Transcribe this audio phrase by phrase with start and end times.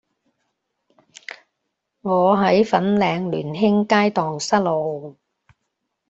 [2.01, 5.15] 我喺粉嶺聯興街盪失路